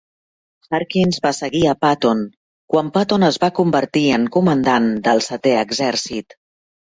Harkins 0.75 1.19
va 1.25 1.31
seguir 1.39 1.59
a 1.71 1.75
Patton 1.85 2.23
quan 2.75 2.89
Patton 2.95 3.27
es 3.27 3.37
va 3.45 3.51
convertir 3.61 4.03
en 4.17 4.27
comandant 4.39 4.89
del 5.09 5.23
Setè 5.29 5.53
Exèrcit. 5.61 6.39